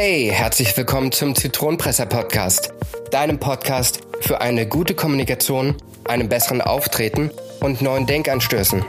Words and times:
Hey, 0.00 0.30
herzlich 0.32 0.76
willkommen 0.76 1.10
zum 1.10 1.34
Zitronenpresser 1.34 2.06
Podcast, 2.06 2.72
deinem 3.10 3.40
Podcast 3.40 4.02
für 4.20 4.40
eine 4.40 4.68
gute 4.68 4.94
Kommunikation, 4.94 5.74
einen 6.04 6.28
besseren 6.28 6.60
Auftreten 6.60 7.32
und 7.58 7.82
neuen 7.82 8.06
Denkanstößen. 8.06 8.84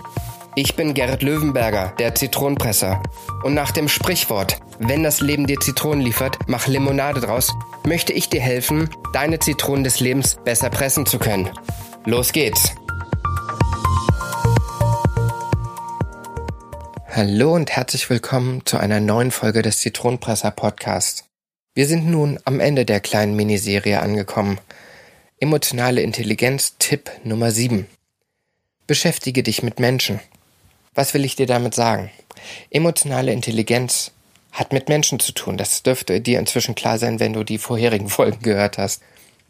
Ich 0.53 0.75
bin 0.75 0.93
Gerrit 0.93 1.23
Löwenberger, 1.23 1.95
der 1.97 2.13
Zitronenpresser. 2.13 3.01
Und 3.43 3.55
nach 3.55 3.71
dem 3.71 3.87
Sprichwort, 3.87 4.59
wenn 4.77 5.01
das 5.01 5.19
Leben 5.19 5.47
dir 5.47 5.59
Zitronen 5.59 6.01
liefert, 6.01 6.37
mach 6.45 6.67
Limonade 6.67 7.21
draus, 7.21 7.55
möchte 7.87 8.13
ich 8.13 8.29
dir 8.29 8.41
helfen, 8.41 8.87
deine 9.11 9.39
Zitronen 9.39 9.83
des 9.83 9.99
Lebens 9.99 10.37
besser 10.45 10.69
pressen 10.69 11.07
zu 11.07 11.17
können. 11.17 11.49
Los 12.05 12.33
geht's! 12.33 12.78
Hallo 17.21 17.53
und 17.53 17.69
herzlich 17.69 18.09
willkommen 18.09 18.65
zu 18.65 18.77
einer 18.77 19.01
neuen 19.01 19.31
Folge 19.31 19.61
des 19.61 19.79
Zitronenpresser 19.79 20.51
Podcasts. 20.51 21.25
Wir 21.75 21.85
sind 21.85 22.07
nun 22.07 22.39
am 22.45 22.61
Ende 22.61 22.85
der 22.85 23.01
kleinen 23.01 23.35
Miniserie 23.35 23.99
angekommen. 23.99 24.57
Emotionale 25.37 26.01
Intelligenz 26.01 26.77
Tipp 26.79 27.11
Nummer 27.25 27.51
7. 27.51 27.87
Beschäftige 28.87 29.43
dich 29.43 29.63
mit 29.63 29.81
Menschen. 29.81 30.21
Was 30.93 31.13
will 31.13 31.25
ich 31.25 31.35
dir 31.35 31.45
damit 31.45 31.75
sagen? 31.75 32.09
Emotionale 32.69 33.33
Intelligenz 33.33 34.11
hat 34.53 34.71
mit 34.71 34.87
Menschen 34.87 35.19
zu 35.19 35.33
tun. 35.33 35.57
Das 35.57 35.83
dürfte 35.83 36.21
dir 36.21 36.39
inzwischen 36.39 36.73
klar 36.73 36.97
sein, 36.99 37.19
wenn 37.19 37.33
du 37.33 37.43
die 37.43 37.57
vorherigen 37.57 38.07
Folgen 38.17 38.41
gehört 38.43 38.77
hast. 38.77 39.01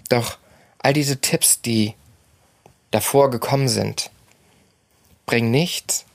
Doch 0.09 0.39
all 0.79 0.93
diese 0.93 1.21
Tipps, 1.21 1.61
die 1.61 1.93
davor 2.89 3.29
gekommen 3.29 3.67
sind, 3.67 4.09
bringen 5.27 5.51
nichts, 5.51 6.05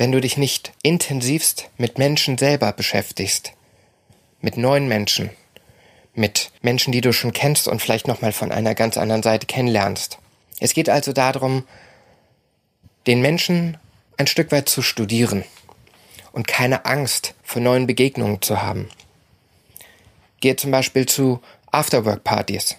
wenn 0.00 0.12
du 0.12 0.20
dich 0.22 0.38
nicht 0.38 0.72
intensivst 0.82 1.68
mit 1.76 1.98
Menschen 1.98 2.38
selber 2.38 2.72
beschäftigst, 2.72 3.52
mit 4.40 4.56
neuen 4.56 4.88
Menschen, 4.88 5.28
mit 6.14 6.52
Menschen, 6.62 6.90
die 6.90 7.02
du 7.02 7.12
schon 7.12 7.34
kennst 7.34 7.68
und 7.68 7.82
vielleicht 7.82 8.08
nochmal 8.08 8.32
von 8.32 8.50
einer 8.50 8.74
ganz 8.74 8.96
anderen 8.96 9.22
Seite 9.22 9.46
kennenlernst. 9.46 10.16
Es 10.58 10.72
geht 10.72 10.88
also 10.88 11.12
darum, 11.12 11.64
den 13.06 13.20
Menschen 13.20 13.76
ein 14.16 14.26
Stück 14.26 14.52
weit 14.52 14.70
zu 14.70 14.80
studieren 14.80 15.44
und 16.32 16.48
keine 16.48 16.86
Angst 16.86 17.34
vor 17.42 17.60
neuen 17.60 17.86
Begegnungen 17.86 18.40
zu 18.40 18.62
haben. 18.62 18.88
Gehe 20.40 20.56
zum 20.56 20.70
Beispiel 20.70 21.04
zu 21.04 21.42
Afterwork-Partys, 21.72 22.76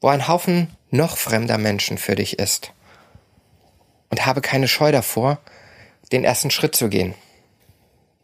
wo 0.00 0.08
ein 0.08 0.26
Haufen 0.26 0.76
noch 0.90 1.16
fremder 1.16 1.58
Menschen 1.58 1.96
für 1.96 2.16
dich 2.16 2.40
ist. 2.40 2.72
Und 4.10 4.26
habe 4.26 4.40
keine 4.40 4.66
Scheu 4.66 4.90
davor, 4.90 5.38
den 6.12 6.24
ersten 6.24 6.50
Schritt 6.50 6.76
zu 6.76 6.88
gehen. 6.88 7.14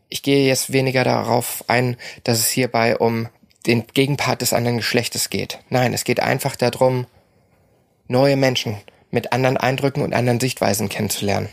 Ich 0.09 0.23
gehe 0.23 0.47
jetzt 0.47 0.73
weniger 0.73 1.05
darauf 1.05 1.65
ein, 1.69 1.97
dass 2.25 2.39
es 2.39 2.49
hierbei 2.49 2.99
um 2.99 3.29
den 3.67 3.87
Gegenpart 3.87 4.43
des 4.43 4.53
anderen 4.53 4.77
Geschlechtes 4.77 5.31
geht. 5.31 5.61
Nein, 5.71 5.95
es 5.95 6.05
geht 6.05 6.21
einfach 6.21 6.57
darum, 6.57 7.07
neue 8.09 8.37
Menschen 8.37 8.77
mit 9.11 9.33
anderen 9.33 9.57
Eindrücken 9.57 10.03
und 10.03 10.13
anderen 10.13 10.41
Sichtweisen 10.41 10.89
kennenzulernen 10.89 11.49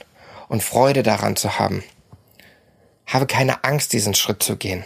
und 0.50 0.64
Freude 0.64 1.04
daran 1.04 1.36
zu 1.36 1.58
haben. 1.58 1.84
Habe 3.06 3.28
keine 3.28 3.64
Angst, 3.64 3.94
diesen 3.94 4.14
Schritt 4.14 4.44
zu 4.44 4.58
gehen, 4.58 4.84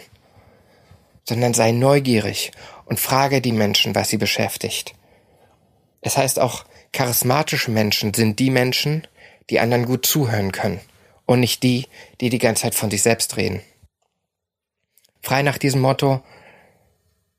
sondern 1.24 1.54
sei 1.54 1.72
neugierig 1.72 2.52
und 2.84 3.00
frage 3.00 3.40
die 3.40 3.52
Menschen, 3.52 3.94
was 3.94 4.08
sie 4.08 4.18
beschäftigt. 4.18 4.94
Es 6.00 6.16
heißt 6.16 6.38
auch, 6.38 6.64
charismatische 6.92 7.70
Menschen 7.70 8.14
sind 8.14 8.38
die 8.38 8.50
Menschen, 8.50 9.06
die 9.50 9.60
anderen 9.60 9.86
gut 9.86 10.06
zuhören 10.06 10.52
können 10.52 10.80
und 11.26 11.40
nicht 11.40 11.62
die, 11.62 11.86
die 12.20 12.28
die 12.28 12.38
ganze 12.38 12.62
Zeit 12.62 12.74
von 12.74 12.90
sich 12.90 13.02
selbst 13.02 13.36
reden. 13.36 13.62
Frei 15.22 15.42
nach 15.42 15.58
diesem 15.58 15.80
Motto, 15.80 16.22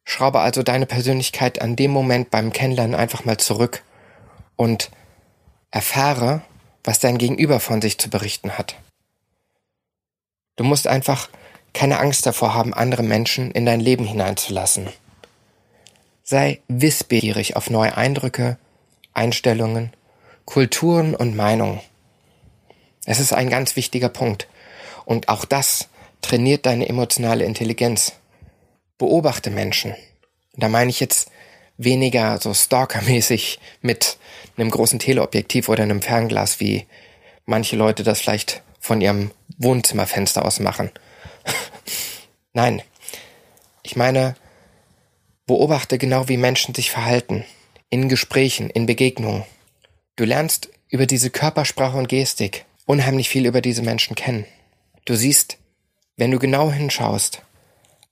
schraube 0.03 0.39
also 0.39 0.63
deine 0.63 0.85
Persönlichkeit 0.85 1.61
an 1.61 1.75
dem 1.75 1.91
Moment 1.91 2.31
beim 2.31 2.51
Kennenlernen 2.51 2.95
einfach 2.95 3.25
mal 3.25 3.37
zurück 3.37 3.83
und 4.55 4.91
erfahre, 5.71 6.41
was 6.83 6.99
dein 6.99 7.17
Gegenüber 7.17 7.59
von 7.59 7.81
sich 7.81 7.97
zu 7.97 8.09
berichten 8.09 8.57
hat. 8.57 8.75
Du 10.55 10.63
musst 10.63 10.87
einfach 10.87 11.29
keine 11.73 11.99
Angst 11.99 12.25
davor 12.25 12.53
haben, 12.53 12.73
andere 12.73 13.03
Menschen 13.03 13.51
in 13.51 13.65
dein 13.65 13.81
Leben 13.81 14.05
hineinzulassen. 14.05 14.87
Sei 16.23 16.61
wissbegierig 16.67 17.55
auf 17.55 17.69
neue 17.69 17.97
Eindrücke, 17.97 18.57
Einstellungen, 19.13 19.91
Kulturen 20.45 21.15
und 21.15 21.35
Meinungen. 21.35 21.81
Es 23.05 23.19
ist 23.19 23.33
ein 23.33 23.49
ganz 23.49 23.75
wichtiger 23.75 24.09
Punkt. 24.09 24.47
Und 25.05 25.29
auch 25.29 25.45
das 25.45 25.87
trainiert 26.21 26.65
deine 26.65 26.89
emotionale 26.89 27.45
Intelligenz. 27.45 28.13
Beobachte 28.97 29.51
Menschen. 29.51 29.95
Da 30.55 30.69
meine 30.69 30.89
ich 30.89 30.99
jetzt 30.99 31.29
weniger 31.77 32.39
so 32.39 32.53
stalkermäßig 32.53 33.59
mit 33.81 34.17
einem 34.57 34.71
großen 34.71 34.99
Teleobjektiv 34.99 35.69
oder 35.69 35.83
einem 35.83 36.01
Fernglas, 36.01 36.59
wie 36.59 36.87
manche 37.45 37.75
Leute 37.75 38.03
das 38.03 38.21
vielleicht 38.21 38.63
von 38.79 39.01
ihrem 39.01 39.31
Wohnzimmerfenster 39.57 40.45
aus 40.45 40.59
machen. 40.59 40.91
Nein, 42.53 42.81
ich 43.83 43.95
meine, 43.95 44.35
beobachte 45.45 45.97
genau, 45.97 46.27
wie 46.29 46.37
Menschen 46.37 46.73
sich 46.73 46.89
verhalten. 46.89 47.45
In 47.89 48.09
Gesprächen, 48.09 48.69
in 48.69 48.85
Begegnungen. 48.85 49.43
Du 50.15 50.23
lernst 50.23 50.69
über 50.89 51.05
diese 51.05 51.29
Körpersprache 51.29 51.97
und 51.97 52.07
Gestik 52.07 52.65
unheimlich 52.85 53.29
viel 53.29 53.45
über 53.45 53.61
diese 53.61 53.81
Menschen 53.81 54.15
kennen. 54.15 54.45
Du 55.05 55.15
siehst, 55.15 55.57
wenn 56.17 56.31
du 56.31 56.39
genau 56.39 56.71
hinschaust, 56.71 57.41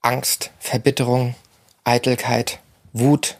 Angst, 0.01 0.51
Verbitterung, 0.59 1.35
Eitelkeit, 1.83 2.59
Wut 2.91 3.37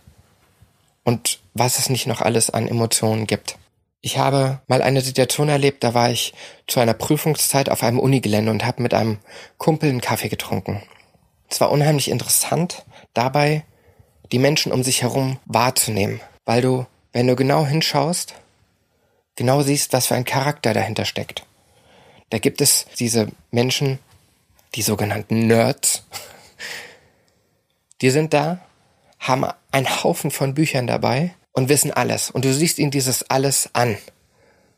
und 1.03 1.39
was 1.53 1.79
es 1.79 1.89
nicht 1.89 2.07
noch 2.07 2.21
alles 2.21 2.49
an 2.49 2.67
Emotionen 2.67 3.27
gibt. 3.27 3.57
Ich 4.01 4.17
habe 4.17 4.59
mal 4.67 4.81
eine 4.81 5.01
Situation 5.01 5.49
erlebt, 5.49 5.83
da 5.83 5.93
war 5.93 6.09
ich 6.09 6.33
zu 6.67 6.79
einer 6.79 6.93
Prüfungszeit 6.93 7.69
auf 7.69 7.83
einem 7.83 7.99
Unigelände 7.99 8.51
und 8.51 8.65
habe 8.65 8.81
mit 8.81 8.93
einem 8.93 9.19
Kumpel 9.57 9.89
einen 9.89 10.01
Kaffee 10.01 10.29
getrunken. 10.29 10.83
Es 11.49 11.61
war 11.61 11.71
unheimlich 11.71 12.09
interessant, 12.09 12.83
dabei 13.13 13.63
die 14.31 14.39
Menschen 14.39 14.71
um 14.71 14.83
sich 14.83 15.03
herum 15.03 15.37
wahrzunehmen, 15.45 16.19
weil 16.45 16.61
du, 16.61 16.85
wenn 17.11 17.27
du 17.27 17.35
genau 17.35 17.65
hinschaust, 17.65 18.33
genau 19.35 19.61
siehst, 19.61 19.93
was 19.93 20.07
für 20.07 20.15
ein 20.15 20.25
Charakter 20.25 20.73
dahinter 20.73 21.05
steckt. 21.05 21.45
Da 22.29 22.39
gibt 22.39 22.61
es 22.61 22.85
diese 22.99 23.27
Menschen, 23.51 23.99
die 24.75 24.81
sogenannten 24.81 25.47
Nerds, 25.47 26.03
die 28.01 28.09
sind 28.09 28.33
da, 28.33 28.59
haben 29.19 29.45
einen 29.71 30.03
Haufen 30.03 30.31
von 30.31 30.53
Büchern 30.53 30.87
dabei 30.87 31.33
und 31.53 31.69
wissen 31.69 31.91
alles. 31.91 32.29
Und 32.29 32.43
du 32.43 32.53
siehst 32.53 32.79
ihnen 32.79 32.91
dieses 32.91 33.29
alles 33.29 33.69
an. 33.73 33.97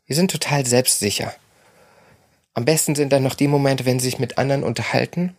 Die 0.08 0.14
sind 0.14 0.30
total 0.30 0.64
selbstsicher. 0.64 1.34
Am 2.54 2.64
besten 2.64 2.94
sind 2.94 3.12
dann 3.12 3.22
noch 3.22 3.34
die 3.34 3.48
Momente, 3.48 3.84
wenn 3.84 3.98
sie 3.98 4.10
sich 4.10 4.18
mit 4.18 4.38
anderen 4.38 4.62
unterhalten 4.62 5.36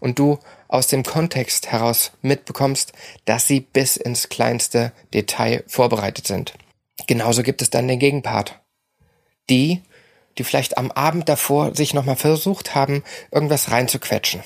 und 0.00 0.18
du 0.18 0.38
aus 0.66 0.88
dem 0.88 1.04
Kontext 1.04 1.70
heraus 1.70 2.12
mitbekommst, 2.22 2.92
dass 3.24 3.46
sie 3.46 3.60
bis 3.60 3.96
ins 3.96 4.28
kleinste 4.28 4.92
Detail 5.14 5.62
vorbereitet 5.68 6.26
sind. 6.26 6.54
Genauso 7.10 7.42
gibt 7.42 7.60
es 7.60 7.70
dann 7.70 7.88
den 7.88 7.98
Gegenpart. 7.98 8.60
Die, 9.50 9.82
die 10.38 10.44
vielleicht 10.44 10.78
am 10.78 10.92
Abend 10.92 11.28
davor 11.28 11.74
sich 11.74 11.92
nochmal 11.92 12.14
versucht 12.14 12.76
haben, 12.76 13.02
irgendwas 13.32 13.72
reinzuquetschen. 13.72 14.44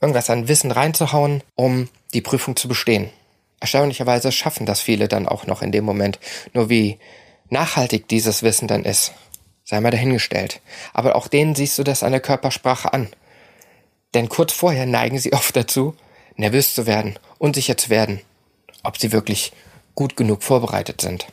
Irgendwas 0.00 0.30
an 0.30 0.46
Wissen 0.46 0.70
reinzuhauen, 0.70 1.42
um 1.56 1.88
die 2.14 2.20
Prüfung 2.20 2.54
zu 2.54 2.68
bestehen. 2.68 3.10
Erstaunlicherweise 3.58 4.30
schaffen 4.30 4.66
das 4.66 4.80
viele 4.80 5.08
dann 5.08 5.26
auch 5.26 5.48
noch 5.48 5.62
in 5.62 5.72
dem 5.72 5.84
Moment. 5.84 6.20
Nur 6.52 6.70
wie 6.70 7.00
nachhaltig 7.50 8.06
dieses 8.06 8.44
Wissen 8.44 8.68
dann 8.68 8.84
ist, 8.84 9.12
sei 9.64 9.80
mal 9.80 9.90
dahingestellt. 9.90 10.60
Aber 10.94 11.16
auch 11.16 11.26
denen 11.26 11.56
siehst 11.56 11.76
du 11.76 11.82
das 11.82 12.04
an 12.04 12.12
der 12.12 12.20
Körpersprache 12.20 12.92
an. 12.92 13.08
Denn 14.14 14.28
kurz 14.28 14.52
vorher 14.52 14.86
neigen 14.86 15.18
sie 15.18 15.32
oft 15.32 15.56
dazu, 15.56 15.96
nervös 16.36 16.72
zu 16.72 16.86
werden, 16.86 17.18
unsicher 17.38 17.76
zu 17.76 17.90
werden, 17.90 18.20
ob 18.84 18.96
sie 18.96 19.10
wirklich 19.10 19.50
gut 19.96 20.16
genug 20.16 20.44
vorbereitet 20.44 21.00
sind. 21.00 21.26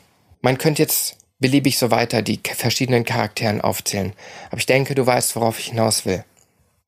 Man 0.43 0.57
könnte 0.57 0.81
jetzt 0.81 1.15
beliebig 1.39 1.77
so 1.77 1.89
weiter 1.89 2.21
die 2.21 2.39
verschiedenen 2.43 3.05
Charakteren 3.05 3.61
aufzählen. 3.61 4.11
Aber 4.47 4.57
ich 4.57 4.65
denke, 4.65 4.93
du 4.93 5.05
weißt, 5.05 5.37
worauf 5.37 5.57
ich 5.57 5.67
hinaus 5.67 6.05
will. 6.05 6.25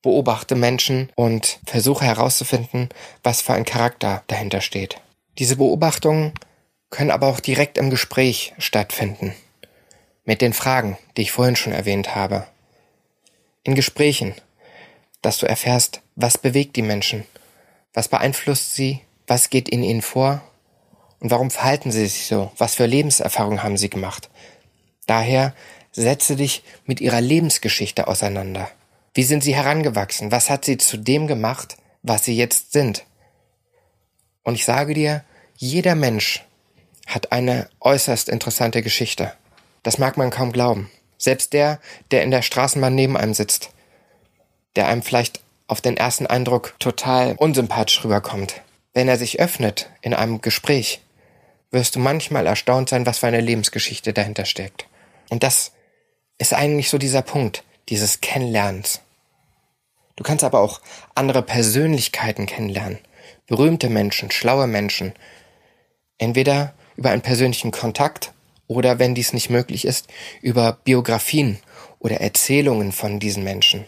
Beobachte 0.01 0.55
Menschen 0.55 1.09
und 1.15 1.59
versuche 1.65 2.03
herauszufinden, 2.03 2.89
was 3.23 3.41
für 3.41 3.53
ein 3.53 3.63
Charakter 3.63 4.23
dahinter 4.27 4.59
steht. 4.59 4.97
Diese 5.39 5.55
Beobachtungen 5.55 6.33
können 6.89 7.11
aber 7.11 7.27
auch 7.27 7.39
direkt 7.39 7.77
im 7.77 7.89
Gespräch 7.89 8.53
stattfinden. 8.57 9.33
Mit 10.25 10.41
den 10.41 10.53
Fragen, 10.53 10.97
die 11.15 11.21
ich 11.21 11.31
vorhin 11.31 11.55
schon 11.55 11.73
erwähnt 11.73 12.13
habe. 12.13 12.45
In 13.63 13.73
Gesprächen, 13.73 14.35
dass 15.21 15.37
du 15.37 15.45
erfährst, 15.45 16.01
was 16.17 16.37
bewegt 16.37 16.75
die 16.75 16.81
Menschen, 16.81 17.25
was 17.93 18.09
beeinflusst 18.09 18.75
sie, 18.75 18.99
was 19.27 19.49
geht 19.49 19.69
in 19.69 19.81
ihnen 19.81 20.01
vor 20.01 20.41
und 21.19 21.31
warum 21.31 21.51
verhalten 21.51 21.91
sie 21.91 22.05
sich 22.05 22.27
so? 22.27 22.51
Was 22.57 22.75
für 22.75 22.85
Lebenserfahrungen 22.85 23.63
haben 23.63 23.77
sie 23.77 23.89
gemacht? 23.89 24.29
Daher 25.07 25.53
setze 25.91 26.35
dich 26.35 26.63
mit 26.85 27.01
ihrer 27.01 27.21
Lebensgeschichte 27.21 28.07
auseinander. 28.07 28.69
Wie 29.13 29.23
sind 29.23 29.43
sie 29.43 29.55
herangewachsen? 29.55 30.31
Was 30.31 30.49
hat 30.49 30.65
sie 30.65 30.77
zu 30.77 30.97
dem 30.97 31.27
gemacht, 31.27 31.77
was 32.03 32.25
sie 32.25 32.35
jetzt 32.35 32.73
sind? 32.73 33.05
Und 34.43 34.55
ich 34.55 34.65
sage 34.65 34.93
dir, 34.93 35.23
jeder 35.55 35.95
Mensch 35.95 36.43
hat 37.07 37.31
eine 37.31 37.69
äußerst 37.79 38.29
interessante 38.29 38.81
Geschichte. 38.81 39.33
Das 39.83 39.97
mag 39.97 40.17
man 40.17 40.31
kaum 40.31 40.51
glauben. 40.51 40.91
Selbst 41.17 41.53
der, 41.53 41.79
der 42.11 42.23
in 42.23 42.31
der 42.31 42.41
Straßenbahn 42.41 42.93
neben 42.93 43.15
einem 43.15 43.33
sitzt, 43.33 43.69
der 44.75 44.87
einem 44.87 45.01
vielleicht 45.01 45.41
auf 45.67 45.81
den 45.81 45.97
ersten 45.97 46.27
Eindruck 46.27 46.75
total 46.79 47.35
unsympathisch 47.37 48.03
rüberkommt. 48.03 48.61
Wenn 48.93 49.07
er 49.07 49.17
sich 49.17 49.39
öffnet 49.39 49.89
in 50.01 50.13
einem 50.13 50.41
Gespräch, 50.41 51.01
wirst 51.71 51.95
du 51.95 51.99
manchmal 51.99 52.47
erstaunt 52.47 52.89
sein, 52.89 53.05
was 53.05 53.19
für 53.19 53.27
eine 53.27 53.41
Lebensgeschichte 53.41 54.13
dahinter 54.13 54.45
steckt. 54.45 54.87
Und 55.29 55.43
das 55.43 55.71
ist 56.37 56.53
eigentlich 56.53 56.89
so 56.89 56.97
dieser 56.97 57.21
Punkt, 57.21 57.63
dieses 57.89 58.21
Kennenlernens. 58.21 59.01
Du 60.15 60.23
kannst 60.23 60.43
aber 60.43 60.61
auch 60.61 60.81
andere 61.13 61.41
Persönlichkeiten 61.41 62.45
kennenlernen, 62.45 62.99
berühmte 63.47 63.89
Menschen, 63.89 64.31
schlaue 64.31 64.67
Menschen, 64.67 65.13
entweder 66.17 66.73
über 66.95 67.09
einen 67.09 67.21
persönlichen 67.21 67.71
Kontakt 67.71 68.31
oder, 68.67 68.99
wenn 68.99 69.15
dies 69.15 69.33
nicht 69.33 69.49
möglich 69.49 69.85
ist, 69.85 70.07
über 70.41 70.79
Biografien 70.83 71.59
oder 71.99 72.21
Erzählungen 72.21 72.91
von 72.91 73.19
diesen 73.19 73.43
Menschen. 73.43 73.85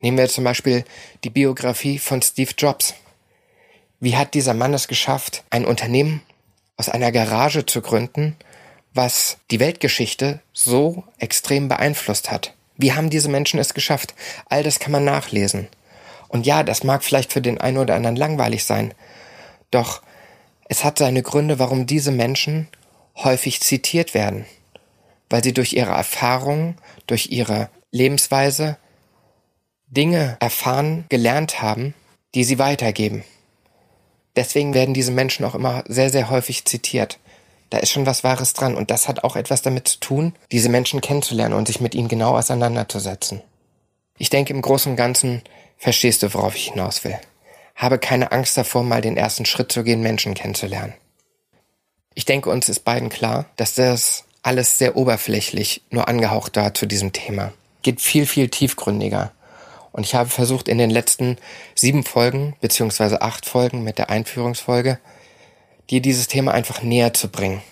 Nehmen 0.00 0.18
wir 0.18 0.28
zum 0.28 0.44
Beispiel 0.44 0.84
die 1.22 1.30
Biografie 1.30 1.98
von 1.98 2.20
Steve 2.20 2.50
Jobs. 2.58 2.94
Wie 4.00 4.16
hat 4.16 4.34
dieser 4.34 4.54
Mann 4.54 4.74
es 4.74 4.88
geschafft, 4.88 5.44
ein 5.50 5.64
Unternehmen 5.64 6.20
aus 6.76 6.88
einer 6.88 7.12
Garage 7.12 7.66
zu 7.66 7.80
gründen, 7.80 8.36
was 8.92 9.38
die 9.50 9.60
Weltgeschichte 9.60 10.40
so 10.52 11.04
extrem 11.18 11.68
beeinflusst 11.68 12.30
hat? 12.30 12.54
Wie 12.76 12.92
haben 12.92 13.10
diese 13.10 13.28
Menschen 13.28 13.60
es 13.60 13.74
geschafft? 13.74 14.14
All 14.48 14.62
das 14.62 14.78
kann 14.78 14.92
man 14.92 15.04
nachlesen. 15.04 15.68
Und 16.28 16.46
ja, 16.46 16.62
das 16.62 16.82
mag 16.82 17.04
vielleicht 17.04 17.32
für 17.32 17.40
den 17.40 17.60
einen 17.60 17.78
oder 17.78 17.94
anderen 17.94 18.16
langweilig 18.16 18.64
sein, 18.64 18.94
doch 19.70 20.02
es 20.68 20.84
hat 20.84 20.98
seine 20.98 21.22
Gründe, 21.22 21.58
warum 21.58 21.86
diese 21.86 22.10
Menschen 22.10 22.68
häufig 23.16 23.60
zitiert 23.60 24.14
werden, 24.14 24.46
weil 25.30 25.44
sie 25.44 25.52
durch 25.52 25.72
ihre 25.72 25.92
Erfahrungen, 25.92 26.76
durch 27.06 27.26
ihre 27.30 27.68
Lebensweise 27.90 28.76
Dinge 29.86 30.36
erfahren, 30.40 31.04
gelernt 31.08 31.62
haben, 31.62 31.94
die 32.34 32.44
sie 32.44 32.58
weitergeben. 32.58 33.24
Deswegen 34.36 34.74
werden 34.74 34.94
diese 34.94 35.12
Menschen 35.12 35.44
auch 35.44 35.54
immer 35.54 35.84
sehr, 35.86 36.10
sehr 36.10 36.30
häufig 36.30 36.64
zitiert. 36.64 37.18
Da 37.70 37.78
ist 37.78 37.90
schon 37.90 38.06
was 38.06 38.24
Wahres 38.24 38.52
dran 38.52 38.76
und 38.76 38.90
das 38.90 39.08
hat 39.08 39.24
auch 39.24 39.36
etwas 39.36 39.62
damit 39.62 39.88
zu 39.88 39.98
tun, 39.98 40.34
diese 40.52 40.68
Menschen 40.68 41.00
kennenzulernen 41.00 41.54
und 41.54 41.66
sich 41.66 41.80
mit 41.80 41.94
ihnen 41.94 42.08
genau 42.08 42.36
auseinanderzusetzen. 42.36 43.42
Ich 44.18 44.30
denke, 44.30 44.52
im 44.52 44.62
Großen 44.62 44.92
und 44.92 44.96
Ganzen 44.96 45.42
verstehst 45.76 46.22
du, 46.22 46.32
worauf 46.34 46.54
ich 46.54 46.70
hinaus 46.70 47.04
will. 47.04 47.18
Habe 47.74 47.98
keine 47.98 48.30
Angst 48.30 48.56
davor, 48.56 48.84
mal 48.84 49.00
den 49.00 49.16
ersten 49.16 49.44
Schritt 49.44 49.72
zu 49.72 49.82
gehen, 49.82 50.02
Menschen 50.02 50.34
kennenzulernen. 50.34 50.94
Ich 52.14 52.24
denke, 52.24 52.48
uns 52.50 52.68
ist 52.68 52.84
beiden 52.84 53.08
klar, 53.08 53.46
dass 53.56 53.74
das 53.74 54.24
alles 54.42 54.78
sehr 54.78 54.96
oberflächlich 54.96 55.82
nur 55.90 56.06
angehaucht 56.06 56.56
war 56.56 56.74
zu 56.74 56.86
diesem 56.86 57.12
Thema. 57.12 57.52
Geht 57.82 58.00
viel, 58.00 58.26
viel 58.26 58.48
tiefgründiger. 58.48 59.32
Und 59.94 60.04
ich 60.04 60.16
habe 60.16 60.28
versucht, 60.28 60.66
in 60.66 60.76
den 60.76 60.90
letzten 60.90 61.38
sieben 61.76 62.02
Folgen, 62.02 62.56
beziehungsweise 62.60 63.22
acht 63.22 63.46
Folgen 63.46 63.84
mit 63.84 63.96
der 63.96 64.10
Einführungsfolge, 64.10 64.98
dir 65.88 66.02
dieses 66.02 66.26
Thema 66.26 66.52
einfach 66.52 66.82
näher 66.82 67.14
zu 67.14 67.28
bringen. 67.28 67.62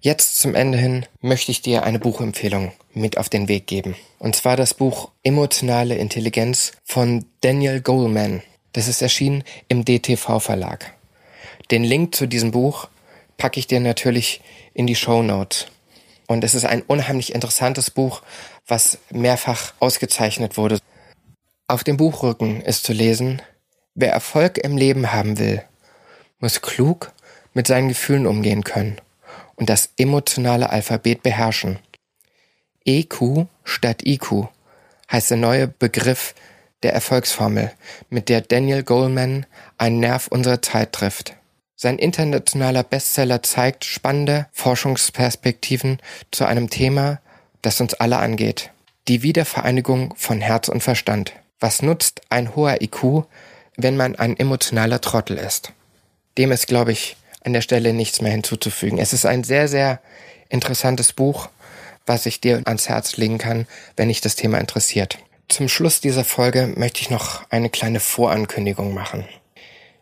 Jetzt 0.00 0.40
zum 0.40 0.56
Ende 0.56 0.76
hin 0.76 1.06
möchte 1.20 1.52
ich 1.52 1.62
dir 1.62 1.84
eine 1.84 2.00
Buchempfehlung 2.00 2.72
mit 2.92 3.18
auf 3.18 3.28
den 3.28 3.46
Weg 3.46 3.68
geben. 3.68 3.94
Und 4.18 4.34
zwar 4.34 4.56
das 4.56 4.74
Buch 4.74 5.12
Emotionale 5.22 5.94
Intelligenz 5.94 6.72
von 6.84 7.24
Daniel 7.40 7.80
Goleman. 7.80 8.42
Das 8.72 8.88
ist 8.88 9.00
erschienen 9.00 9.44
im 9.68 9.84
DTV 9.84 10.40
Verlag. 10.40 10.92
Den 11.70 11.84
Link 11.84 12.16
zu 12.16 12.26
diesem 12.26 12.50
Buch 12.50 12.88
packe 13.36 13.60
ich 13.60 13.68
dir 13.68 13.78
natürlich 13.78 14.40
in 14.74 14.88
die 14.88 14.96
Show 14.96 15.22
Notes. 15.22 15.68
Und 16.26 16.42
es 16.42 16.56
ist 16.56 16.64
ein 16.64 16.82
unheimlich 16.82 17.32
interessantes 17.32 17.92
Buch, 17.92 18.22
was 18.66 18.98
mehrfach 19.10 19.72
ausgezeichnet 19.78 20.56
wurde. 20.56 20.80
Auf 21.66 21.82
dem 21.82 21.96
Buchrücken 21.96 22.60
ist 22.60 22.84
zu 22.84 22.92
lesen, 22.92 23.40
wer 23.94 24.12
Erfolg 24.12 24.58
im 24.58 24.76
Leben 24.76 25.12
haben 25.12 25.38
will, 25.38 25.62
muss 26.38 26.60
klug 26.60 27.10
mit 27.54 27.66
seinen 27.66 27.88
Gefühlen 27.88 28.26
umgehen 28.26 28.64
können 28.64 28.98
und 29.56 29.70
das 29.70 29.88
emotionale 29.96 30.68
Alphabet 30.68 31.22
beherrschen. 31.22 31.78
EQ 32.84 33.46
statt 33.64 34.02
IQ 34.04 34.48
heißt 35.10 35.30
der 35.30 35.38
neue 35.38 35.66
Begriff 35.66 36.34
der 36.82 36.92
Erfolgsformel, 36.92 37.72
mit 38.10 38.28
der 38.28 38.42
Daniel 38.42 38.82
Goleman 38.82 39.46
einen 39.78 40.00
Nerv 40.00 40.28
unserer 40.28 40.60
Zeit 40.60 40.92
trifft. 40.92 41.34
Sein 41.76 41.98
internationaler 41.98 42.82
Bestseller 42.82 43.42
zeigt 43.42 43.86
spannende 43.86 44.48
Forschungsperspektiven 44.52 45.98
zu 46.30 46.44
einem 46.44 46.68
Thema, 46.68 47.22
das 47.62 47.80
uns 47.80 47.94
alle 47.94 48.18
angeht. 48.18 48.70
Die 49.08 49.22
Wiedervereinigung 49.22 50.12
von 50.18 50.42
Herz 50.42 50.68
und 50.68 50.82
Verstand. 50.82 51.32
Was 51.64 51.80
nutzt 51.80 52.20
ein 52.28 52.54
hoher 52.54 52.82
IQ, 52.82 53.24
wenn 53.78 53.96
man 53.96 54.16
ein 54.16 54.38
emotionaler 54.38 55.00
Trottel 55.00 55.38
ist? 55.38 55.72
Dem 56.36 56.52
ist, 56.52 56.66
glaube 56.66 56.92
ich, 56.92 57.16
an 57.42 57.54
der 57.54 57.62
Stelle 57.62 57.94
nichts 57.94 58.20
mehr 58.20 58.32
hinzuzufügen. 58.32 58.98
Es 58.98 59.14
ist 59.14 59.24
ein 59.24 59.44
sehr, 59.44 59.66
sehr 59.66 60.00
interessantes 60.50 61.14
Buch, 61.14 61.48
was 62.04 62.26
ich 62.26 62.42
dir 62.42 62.60
ans 62.66 62.90
Herz 62.90 63.16
legen 63.16 63.38
kann, 63.38 63.66
wenn 63.96 64.08
dich 64.08 64.20
das 64.20 64.36
Thema 64.36 64.58
interessiert. 64.58 65.16
Zum 65.48 65.70
Schluss 65.70 66.02
dieser 66.02 66.26
Folge 66.26 66.70
möchte 66.76 67.00
ich 67.00 67.08
noch 67.08 67.48
eine 67.48 67.70
kleine 67.70 68.00
Vorankündigung 68.00 68.92
machen. 68.92 69.24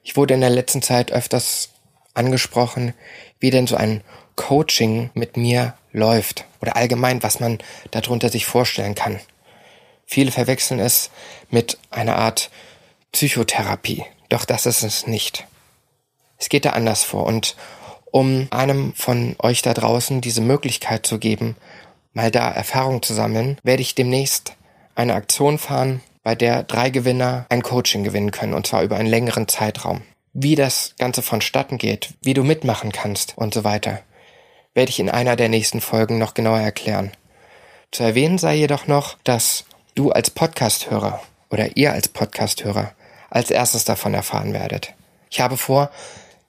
Ich 0.03 0.17
wurde 0.17 0.35
in 0.35 0.41
der 0.41 0.51
letzten 0.51 0.83
Zeit 0.83 1.13
öfters 1.13 1.69
angesprochen, 2.13 2.93
wie 3.39 3.51
denn 3.51 3.69
so 3.69 3.77
ein 3.77 4.03
Coaching 4.35 5.11
mit 5.15 5.37
mir 5.37 5.75
läuft 5.93 6.45
oder 6.61 6.75
allgemein, 6.75 7.23
was 7.23 7.39
man 7.39 7.59
darunter 7.93 8.31
sich 8.31 8.47
vorstellen 8.47 8.97
kann. 8.97 9.21
Viele 10.13 10.31
verwechseln 10.31 10.79
es 10.79 11.11
mit 11.49 11.79
einer 11.91 12.17
Art 12.17 12.51
Psychotherapie. 13.13 14.05
Doch 14.29 14.45
das 14.45 14.67
ist 14.67 14.83
es 14.83 15.07
nicht. 15.07 15.47
Es 16.37 16.51
geht 16.51 16.67
da 16.67 16.71
anders 16.73 17.03
vor. 17.03 17.25
Und 17.25 17.57
um 18.11 18.47
einem 18.51 18.93
von 18.93 19.37
euch 19.39 19.63
da 19.63 19.73
draußen 19.73 20.21
diese 20.21 20.43
Möglichkeit 20.43 21.07
zu 21.07 21.19
geben, 21.19 21.57
mal 22.13 22.31
da 22.31 22.51
Erfahrung 22.51 23.01
zu 23.01 23.15
sammeln, 23.15 23.57
werde 23.63 23.81
ich 23.81 23.95
demnächst 23.95 24.53
eine 24.95 25.15
Aktion 25.15 25.57
fahren, 25.57 26.03
bei 26.23 26.35
der 26.35 26.63
drei 26.63 26.91
Gewinner 26.91 27.47
ein 27.49 27.63
Coaching 27.63 28.05
gewinnen 28.05 28.33
können, 28.33 28.53
und 28.53 28.67
zwar 28.67 28.83
über 28.83 28.97
einen 28.97 29.09
längeren 29.09 29.49
Zeitraum. 29.49 30.03
Wie 30.35 30.57
das 30.57 30.93
Ganze 30.99 31.23
vonstatten 31.23 31.79
geht, 31.79 32.13
wie 32.21 32.35
du 32.35 32.45
mitmachen 32.45 32.93
kannst 32.93 33.39
und 33.39 33.55
so 33.55 33.65
weiter, 33.65 34.03
werde 34.75 34.91
ich 34.91 35.01
in 35.01 35.09
einer 35.09 35.37
der 35.37 35.49
nächsten 35.49 35.81
Folgen 35.81 36.19
noch 36.19 36.35
genauer 36.35 36.61
erklären. 36.61 37.13
Zu 37.93 38.03
erwähnen 38.03 38.37
sei 38.37 38.57
jedoch 38.57 38.87
noch, 38.87 39.17
dass 39.25 39.65
du 39.95 40.11
als 40.11 40.31
Podcasthörer 40.31 41.23
oder 41.51 41.77
ihr 41.77 41.93
als 41.93 42.09
Podcasthörer 42.09 42.93
als 43.31 43.51
erstes 43.51 43.85
davon 43.85 44.15
erfahren 44.15 44.53
werdet. 44.53 44.95
Ich 45.31 45.41
habe 45.41 45.57
vor, 45.57 45.91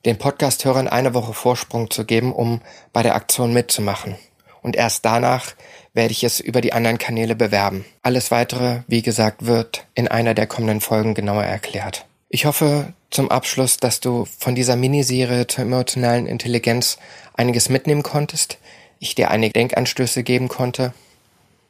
den 0.05 0.17
Podcasthörern 0.17 0.87
eine 0.87 1.13
Woche 1.13 1.33
Vorsprung 1.33 1.89
zu 1.89 2.05
geben, 2.05 2.33
um 2.33 2.61
bei 2.91 3.03
der 3.03 3.15
Aktion 3.15 3.53
mitzumachen. 3.53 4.15
Und 4.61 4.75
erst 4.75 5.05
danach 5.05 5.55
werde 5.93 6.11
ich 6.11 6.23
es 6.23 6.39
über 6.39 6.61
die 6.61 6.73
anderen 6.73 6.97
Kanäle 6.97 7.35
bewerben. 7.35 7.85
Alles 8.01 8.31
weitere, 8.31 8.81
wie 8.87 9.01
gesagt, 9.01 9.45
wird 9.45 9.85
in 9.93 10.07
einer 10.07 10.33
der 10.33 10.47
kommenden 10.47 10.81
Folgen 10.81 11.13
genauer 11.13 11.43
erklärt. 11.43 12.05
Ich 12.29 12.45
hoffe 12.45 12.93
zum 13.11 13.29
Abschluss, 13.29 13.77
dass 13.77 13.99
du 13.99 14.25
von 14.25 14.55
dieser 14.55 14.75
Miniserie 14.75 15.47
zur 15.47 15.65
emotionalen 15.65 16.25
Intelligenz 16.25 16.97
einiges 17.33 17.69
mitnehmen 17.69 18.03
konntest, 18.03 18.57
ich 18.99 19.15
dir 19.15 19.31
einige 19.31 19.53
Denkanstöße 19.53 20.23
geben 20.23 20.47
konnte 20.47 20.93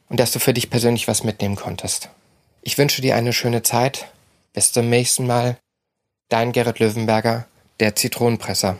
und 0.08 0.20
dass 0.20 0.32
du 0.32 0.38
für 0.38 0.54
dich 0.54 0.70
persönlich 0.70 1.08
was 1.08 1.24
mitnehmen 1.24 1.56
konntest. 1.56 2.10
Ich 2.62 2.78
wünsche 2.78 3.02
dir 3.02 3.16
eine 3.16 3.32
schöne 3.32 3.62
Zeit. 3.62 4.08
Bis 4.52 4.72
zum 4.72 4.88
nächsten 4.88 5.26
Mal. 5.26 5.58
Dein 6.28 6.52
Gerrit 6.52 6.78
Löwenberger, 6.78 7.46
der 7.80 7.94
Zitronenpresser. 7.94 8.78